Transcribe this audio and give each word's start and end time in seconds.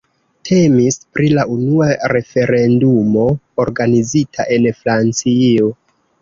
Temis 0.47 0.95
pri 1.17 1.27
la 1.39 1.43
unua 1.55 1.89
referendumo 2.13 3.27
organizita 3.65 4.47
en 4.57 4.67
Francio. 4.81 5.71